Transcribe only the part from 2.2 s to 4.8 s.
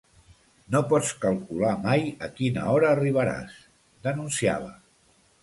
a quina hora arribaràs, denunciava.